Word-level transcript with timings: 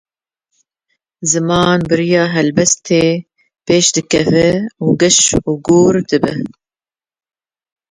Ziman, 1.29 1.79
bi 1.87 1.93
rêya 1.99 2.23
helbestê 2.35 3.03
pêş 3.65 3.85
dikeve 3.95 4.49
û 4.83 4.85
geş 5.01 5.17
û 5.49 5.51
gûr 5.67 5.95
dibe. 6.09 6.33